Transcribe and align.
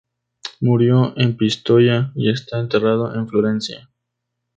Murió 0.61 1.13
en 1.15 1.37
Pistoia 1.37 2.11
y 2.15 2.31
está 2.31 2.59
enterrado 2.59 3.13
en 3.13 3.27
Florencia. 3.27 3.87